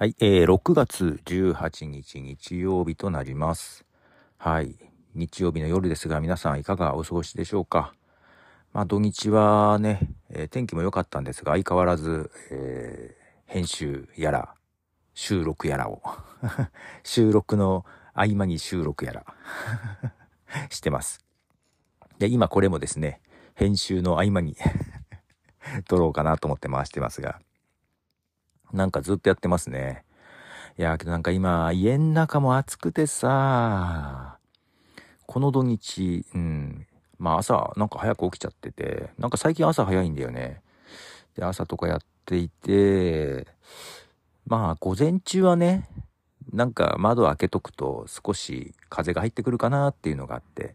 [0.00, 3.84] はい、えー、6月18日日曜日となります。
[4.38, 4.74] はい、
[5.14, 7.92] 日曜日の夜ですが皆さんいかがお過ごしでしょうか？
[8.72, 14.54] まあ土日はね、えー、天気も良かったんですが相変わらず、えー、編集やら
[15.12, 16.00] 収録やらを
[17.04, 19.26] 収録の合間に収録やら
[20.72, 21.22] してます。
[22.18, 23.20] で、今これもですね、
[23.54, 24.56] 編集の合間に
[25.86, 27.38] 撮ろうかなと思って回してますが、
[28.72, 30.04] なんかずっとやってますね。
[30.78, 34.38] いや、けどなんか今、家の中も暑くてさ、
[35.26, 36.86] この土日、うん、
[37.18, 40.62] まあ朝、なんか早く起きちゃってて、なんか最近朝早いんだよね。
[41.36, 43.46] で、朝とかやっていて、
[44.46, 45.88] まあ午前中はね、
[46.52, 50.74] なんか窓開けとくと少し風が入ってくるかなっていうのがあって、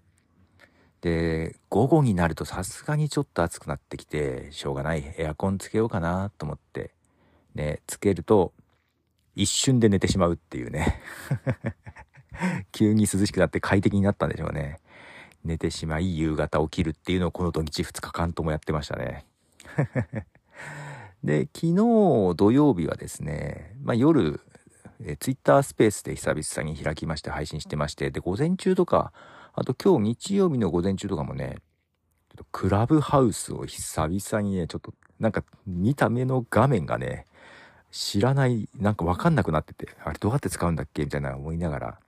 [1.01, 6.91] で、午後になるとさすがにちょっと暑くなってきて、しょうがないエアコンつけようかなと思って、
[7.55, 8.53] ね、つけると、
[9.35, 11.01] 一瞬で寝てしまうっていうね。
[12.71, 14.79] 急に涼しくなって快適になったんでしょうね。
[15.43, 19.25] 寝てしまい夕方起きるっていうのをこの土日2日間ともやってましたね。
[21.23, 21.75] で、昨日
[22.35, 24.41] 土曜日はですね、まあ、夜、
[25.01, 29.11] えツイッタースペースで久々に開きまして配信してまして、で、午前中とか、
[29.53, 31.57] あと今日日曜日の午前中とかもね、
[32.29, 37.25] ちょっとクラブハウスを久々にね、ちょっとなんか見た目の画面がね、
[37.95, 41.99] 知らない、なんかわかんなくなってて、あれどうやって使うんだっけみたいな思いながら、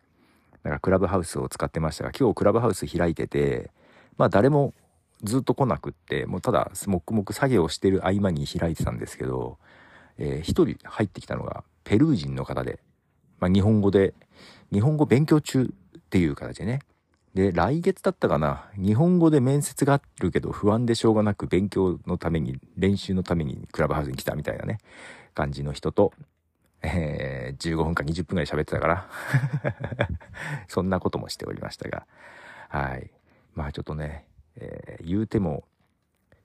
[0.63, 3.71] なんかクラブハウスを使ってましたが、今日クラブハウス開いてて、
[4.17, 4.73] まあ誰も
[5.23, 9.59] ずっと来なくって、もうただ黙々作業してる合間に開いてたんですけど、
[10.17, 12.79] えー、一人入ってきたのがペルー人の方で、
[13.39, 14.13] まあ日本語で、
[14.73, 16.81] 日本語勉強中っていう形でね、
[17.33, 24.79] で、来月だったかな、日本語で面接があるけど不安でしょうがなく勉強のために、練習のためにクラブハウスに来たみたいなね、
[25.37, 26.13] 感じの人と、
[26.81, 29.09] えー、15分か20分ぐらい喋ってたから
[30.67, 32.07] そんなこともしておりましたが、
[32.69, 33.11] はい。
[33.53, 35.63] まあちょっとね、えー、言うても、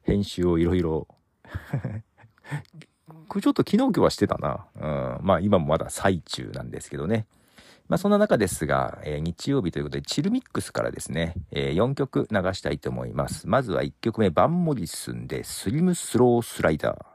[0.02, 1.08] 編集をいろいろ
[3.41, 4.66] ちょっと昨日今日はしてたな。
[4.76, 7.26] うん、まあ今もまだ最中なんですけどね。
[7.88, 13.48] まあそんな中ですが、えー、日曜日ということで、 Chill Mix からですね、えー、4曲流したいと思います。
[13.48, 17.12] まずは1曲目、 Van Morrison で、 Slim Slow Slider。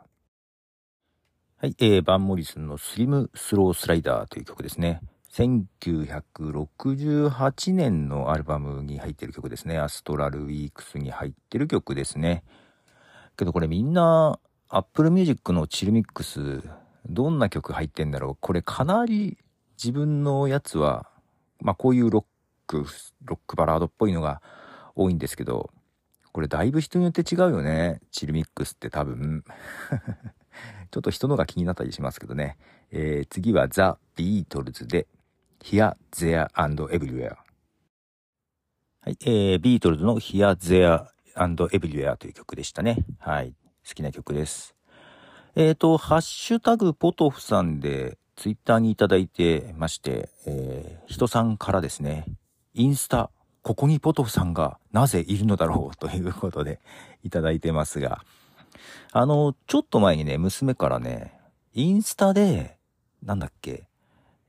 [1.60, 5.02] はい、えー、 Van Morrison の Slim Slow Slider という曲ですね。
[5.34, 9.80] 1968年のアルバムに入ってる曲ですね。
[9.80, 12.44] Astral Weeks に入ってる曲ですね。
[13.38, 14.38] けどこれみんな、
[14.70, 16.62] Apple Music の Chill Mix、
[17.10, 18.38] どんな曲入ってんだろう？
[18.40, 19.40] これかなり
[19.84, 21.10] 自分のやつは、
[21.60, 22.26] まあこういうロッ
[22.68, 22.86] ク、
[23.26, 24.44] ロックバラードっぽいのが
[24.96, 25.72] 多いんですけど、
[26.34, 28.00] これだいぶ人によって違うよね。
[28.12, 29.44] チルミックスって多分。
[30.90, 32.58] ちょっと人のが気になったりしますけどね。
[32.92, 35.08] えー、次はザ・ビートルズで
[35.64, 37.36] Here, There and Everywhere。
[39.02, 41.06] はい、えー、ビートルズの Here, There
[41.36, 43.06] and Everywhere という曲でしたね。
[43.20, 43.54] はい、
[43.88, 44.76] 好きな曲です。
[45.56, 52.26] えっ、ー、と、ハッシュタグポトフさんでツイッターにいただいてまして、えー、人さんからですね、
[52.74, 53.32] インスタ、
[53.64, 56.80] ここにポトフさんがなぜいるのだろうということで
[57.24, 58.22] いただいてますが、
[59.12, 61.40] あの、ちょっと前にね、娘からね、
[61.74, 62.78] インスタで、
[63.24, 63.88] なんだっけ、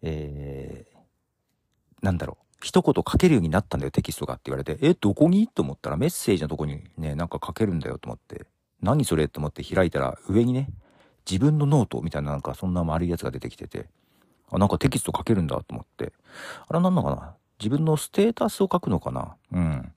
[0.03, 5.47] えー、なんだろう、一言書けるようになったんだよ、テキストがって言われて、え、どこに？
[5.47, 8.47] と思ったらメッセージのとこにね、なんか書けるんだよと思って、
[8.83, 9.29] 何それ？
[9.29, 10.69] と思って開いたら、上にね、
[11.29, 13.87] 自分のノートみたいななんかそんな丸いやつが出てきてて、
[14.51, 16.13] あ、なんかテキスト書けるんだと思って、
[16.67, 17.35] あれなんのかな？
[17.61, 19.37] 自分のステータスを書くのかな？
[19.53, 19.93] うん。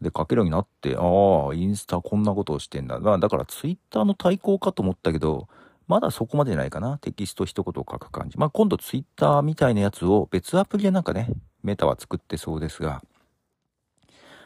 [0.00, 3.00] で、書けるようになって、ああ、インスタこんなことをしてんだ。
[3.00, 5.48] だからツイッターの対抗かと思ったけど、
[5.88, 6.98] まだそこまでないかな。
[6.98, 8.36] テキスト一言書く感じ。
[8.36, 11.30] まあ今度ツイッターみたいなやつを別アプリでなんかね、
[11.62, 13.02] メタは作ってそうですが。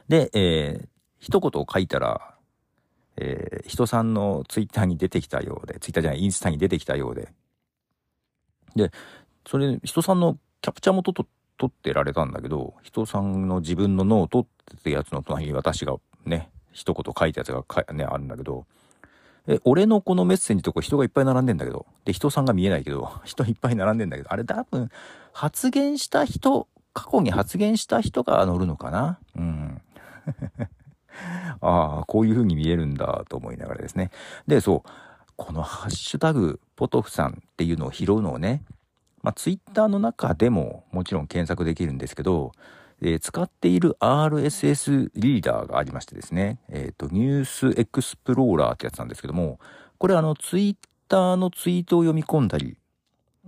[0.08, 2.34] で、えー、一言を書いたら、
[3.16, 7.32] えー、人さんのツイッターに出てきたようで、ツイッターじゃない、インスタに出てきたようで。
[8.76, 8.90] で、
[9.46, 11.26] それ、人さんのキャプチャーも撮っ
[11.70, 14.46] てられたんだけど、人さんの自分のノートっ
[14.82, 18.66] てやつの隣に私がね、一言書いたやつがか、ね、あるんだけど、
[19.46, 24.90] え、俺のこのメッセージとこ人がいっぱい並んでんだけど、で、人さんが見えないけど、 人いっぱい並んでんだけど、あれ多分、
[25.32, 29.18] 発言した人、過去に発言した人が乗るのかな？
[29.36, 29.82] うん。
[31.60, 34.10] ああ、こういう風に見えるんだと思いながらですね。
[34.46, 34.90] で、そう、
[35.36, 38.62] このハッシュタグ、ポトフさんっていうのを拾うのをね、
[39.22, 42.52] まあ、ツイッターの中でももちろん検索できるんですけど、
[43.00, 49.58] えー、使っている RSS リーダーがありましてですね、えっ、ー、と、ニュースエクスプローラーってやつなんですけども、
[49.98, 50.76] これあの、ツイッ
[51.08, 52.76] ターのツイートを読み込んだり、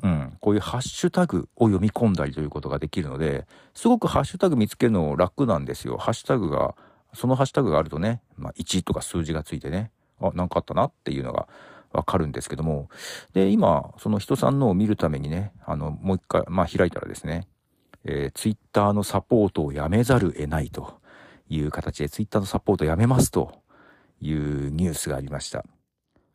[0.03, 5.99] うん、こういうハッシュタグを読み込んだりということができるので、すごくハッシュタグ見つけるの楽なんですよ。
[5.99, 6.75] ハッシュタグが、
[7.13, 11.47] そのハッシュタグがあるとね、まあ、1とか数字がついてね、あ、なんかあったなっていうのが
[11.95, 12.89] わかるんですけども、
[13.33, 17.47] で、今、その人さんのを見るためにね、あの、もう一回、まあ、開いたらですね、
[18.05, 21.01] えー、ツイッターのサポートをやめざる得ないと
[21.49, 23.53] いう形で、ツイッターのサポートをやめますと
[24.21, 25.65] いうニュースがありました。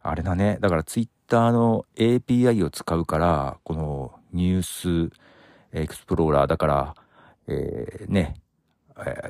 [0.02, 0.58] あれだね。
[0.62, 5.16] だからツイッターの API を使うから、このニュース
[5.74, 6.96] エクスプローラーだから、
[7.48, 8.36] えー、ね、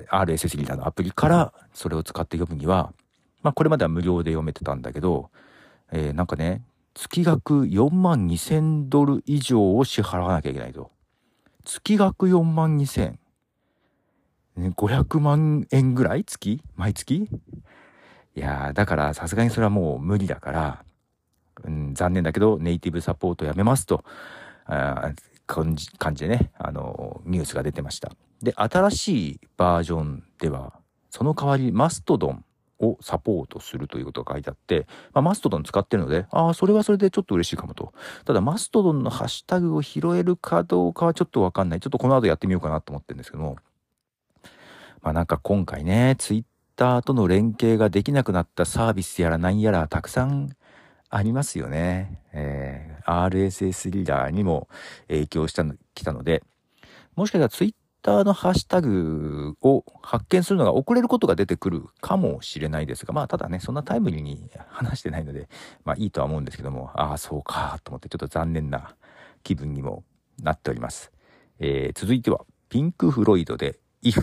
[0.10, 2.94] RSS リーダーのアプリからそれを使って読むには、
[3.42, 5.30] まあこれまでは無料で読めてたんだけど、
[5.92, 6.64] えー、なんかね、
[6.94, 10.92] 月額4万2000ドル以上を支払わなきゃいけないと。
[11.64, 13.16] 月額4万2000。
[14.58, 16.26] 500万円ぐらい？
[16.26, 16.62] 月？
[16.76, 17.30] 毎月？
[18.36, 20.84] いやー、だからさすがにそれはもう無理だから、
[21.64, 24.04] うん、残念だけどネイティブサポートやめますと、
[24.66, 25.12] あ
[25.48, 28.12] 感じ感じでね、あの、ニュースが出てました。
[28.42, 30.74] で、新しいバージョンでは、
[31.10, 32.46] その代わりマストドン
[32.80, 37.94] をサポートするということが書いてあって、まあ、マストドン使ってるので、ああ、それはそれでちょっと嬉しいかもと。
[38.26, 41.80] ただ、マストドンのハッシュタグを拾えるかどうかはちょっとわかんない。
[41.80, 43.58] ちょっとこの後やってみようかなと思ってるんですけども、
[45.02, 46.44] まあなんか今回ね、ツイッ
[46.76, 50.50] ターとの連携ができなくなったサービスやら何やらたくさん
[51.10, 52.22] ありますよね。
[52.34, 54.68] えー、RSS リーダーにも
[55.08, 56.44] 影響したの、来たので、
[57.16, 65.50] もしかしたらツイッターのハッシュタグを発見するのが遅れることが出てくるかもしれないですが、まあただね、そんなタイムリーに話してないので、
[65.86, 68.96] まあいいとは思うんですけども、ああ、そうか、と思ってちょっと残念な
[69.44, 70.04] 気分にも
[70.42, 71.12] なっております。
[71.60, 74.22] えー、続いては、ピンク・フロイドで If。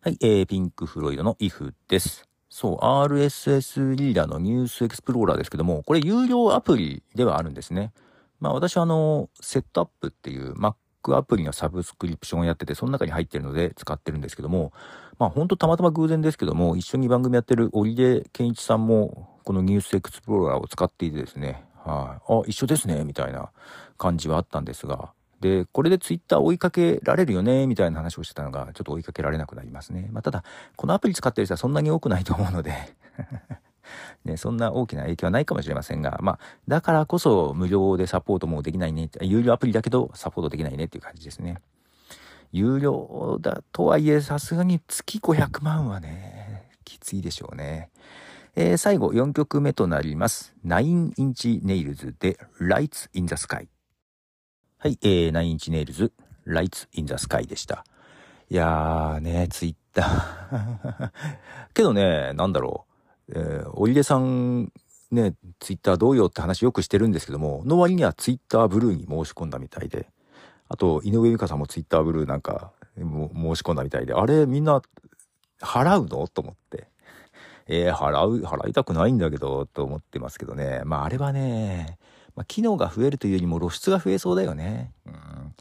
[0.00, 2.28] はい、えー、ピンク・フロイドの If です。
[2.48, 7.92] そう、RSS リーダーのニュースエクスプローラーですけども、これ有料アプリではあるんですね。
[8.40, 10.74] まあ私はあの、セットアップっていう Mac
[11.16, 14.72] アプリのサブスクリプションをやってて、その中に入ってるので使ってるんですけども、
[15.18, 23.50] まあほんとたまたま偶然ですけども、一緒に番組やってる織出健一さんも、このニュースエクスプローラーを使っていてですね、はい、あ、一緒ですね、みたいな
[23.96, 30.08] 感じはあったんですが、で、これでツイッター追いかけられるよね、みたいな話をしてたのが、ちょっと追いかけられなくなりますね。
[30.12, 30.44] まあ、ただ、
[30.76, 32.74] このアプリ使ってる人はそんなに多くないと思うので
[34.24, 41.60] ね、そんな大きな影響はないかもしれませんが、まあ、だからこそ無料でサポートもできないね、有料アプリだけどサポートできないねっていう感じですね。
[42.50, 47.90] 有料だとはいえ、さすがに月500万はね、きついでしょうね。
[48.56, 50.54] えー、最後、4曲目となります。
[50.66, 53.68] 9インチネイルズで Lights in the Sky。
[54.78, 57.84] はい、えー、 Nine Inch Nails、Lights in the Sky でした。
[58.48, 61.10] いやーね、ツイッター
[61.74, 62.87] けどね、なんだろう。
[63.30, 64.72] えー、おいでさん、
[65.10, 70.08] ね、ツイッターどうよって話よくしてるんですけども、の割にはツイッターブルーに申し込んだみたいで、
[70.68, 73.06] あと、井上美香さんもツイッターブルーなんか、申し
[73.62, 74.82] 込んだみたいで、あれ、みんな、
[75.60, 76.28] 払うの？
[76.28, 76.88] と思って。
[77.66, 80.82] えー、払う、払いたくないんだけど、と思ってますけどね。
[80.84, 81.98] まあ、あれはね、
[82.36, 84.92] まあ、機能が増えるというよりも露出が増えそうだよね。
[85.06, 85.54] うん。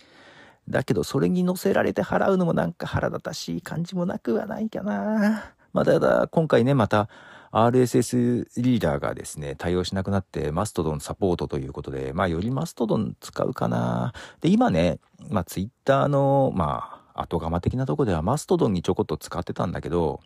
[0.69, 5.53] だけど、それに乗せられて払うのもなんか腹立たしい感じもなくはないかな。
[5.73, 7.09] まあ、ただ、今回ね、また、
[7.51, 14.13] RSS リーダーがですね、対応しなくなってマストドンサポートということで、まあよりマストドン使うかな。
[14.41, 20.22] で、今ね、まあツイッターの、まあ後釜的なとこではマストドンにちょこっと使ってたんだけど、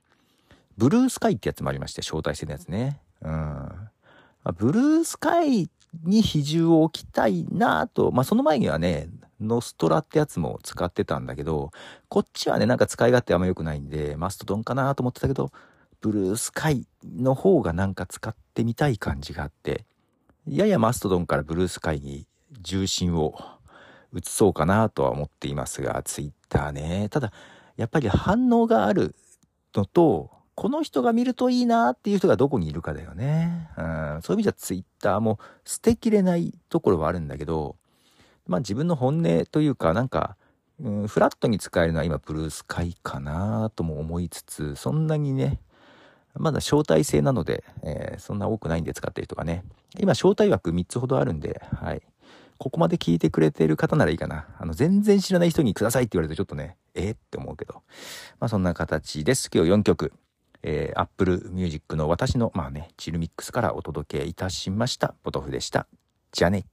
[0.78, 3.00] ブルースカイってやつもありまして、招待してるやつね。
[3.22, 3.70] うん。
[4.58, 5.70] ブルースカイ
[6.04, 11.72] に比重を置きたいなと、まあ、その前にはね、ノストラってやつも使ってたんだけど、
[12.10, 15.52] こっちはね、なんか使い勝手あんま良くないんで、マストドンかなと思ってたけど、
[16.02, 19.86] ブルースカイの方がなんか使ってみたい感じがあって、
[20.48, 22.28] ややマストドンからブルースカイに
[22.60, 23.36] 重心を
[24.14, 27.08] 移そうかなとは思っていますが、ツイッターね。
[27.10, 27.32] ただ、
[27.78, 29.16] やっぱり反応がある
[29.76, 33.70] のと、この人が見るといいなっていう人がどこにいるかだよね。
[33.78, 37.78] うん、そういう意味じゃツイッターも捨てきれないところはあるんだけど、
[38.48, 40.36] まあ自分の本音というか、なんか、
[40.80, 45.60] うん、フラットに使えるのは今ブルースカイかなとも思いつつ、そんなにね、
[46.36, 49.64] まだ招待制なので、えー、そんな多くないんで使ってる人がね。
[50.00, 52.02] 今招待枠3つほどあるんで、はい。
[52.58, 54.48] ここまで聞いてくれてる方ならいいかな。
[54.60, 57.82] あの、全然知らない人にくださいって言われるとちょっとね、えー、って思うけど。
[58.40, 59.50] まあそんな形です。
[59.54, 60.14] 今日4曲。
[60.64, 65.16] えー、Apple Music の私の、まあね、チルミックスからお届けいたしました。
[65.24, 65.88] ポトフでした。
[66.32, 66.66] じゃあね。